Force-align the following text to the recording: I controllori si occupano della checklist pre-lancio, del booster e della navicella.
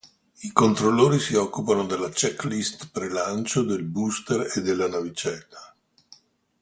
I 0.41 0.51
controllori 0.51 1.19
si 1.19 1.35
occupano 1.35 1.85
della 1.85 2.09
checklist 2.09 2.89
pre-lancio, 2.89 3.61
del 3.61 3.83
booster 3.83 4.51
e 4.55 4.61
della 4.63 4.87
navicella. 4.87 5.75